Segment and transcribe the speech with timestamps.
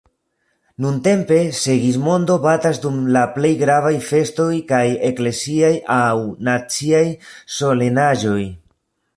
[0.83, 6.15] Nuntempe "Sigismondo" batas dum la plej gravaj festoj kaj ekleziaj aŭ
[6.49, 7.07] naciaj
[7.59, 8.43] solenaĵoj.